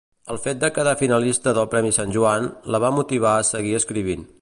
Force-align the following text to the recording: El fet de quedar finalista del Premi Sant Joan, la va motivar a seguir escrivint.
El 0.35 0.37
fet 0.45 0.59
de 0.63 0.69
quedar 0.77 0.93
finalista 1.01 1.53
del 1.59 1.69
Premi 1.75 1.93
Sant 1.99 2.17
Joan, 2.17 2.51
la 2.77 2.83
va 2.87 2.93
motivar 3.01 3.37
a 3.43 3.49
seguir 3.55 3.81
escrivint. 3.83 4.31